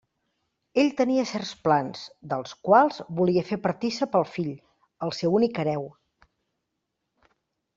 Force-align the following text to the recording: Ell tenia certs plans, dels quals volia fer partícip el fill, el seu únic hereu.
Ell 0.83 0.87
tenia 1.01 1.25
certs 1.31 1.51
plans, 1.67 2.05
dels 2.31 2.55
quals 2.69 2.97
volia 3.19 3.43
fer 3.51 3.59
partícip 3.67 4.17
el 4.21 4.25
fill, 4.39 4.51
el 5.09 5.15
seu 5.19 5.37
únic 5.41 5.61
hereu. 5.65 5.87